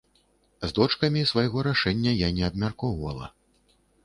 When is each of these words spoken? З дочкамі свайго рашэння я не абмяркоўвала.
З 0.63 0.69
дочкамі 0.79 1.21
свайго 1.31 1.67
рашэння 1.69 2.15
я 2.25 2.31
не 2.39 2.43
абмяркоўвала. 2.49 3.31